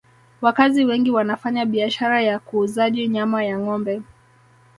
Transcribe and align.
wakazi 0.41 0.85
wengi 0.85 1.11
wanafanya 1.11 1.65
biashara 1.65 2.21
ya 2.21 2.39
kuuzaji 2.39 3.07
nyama 3.07 3.43
ya 3.43 3.59
ngombe 3.59 4.01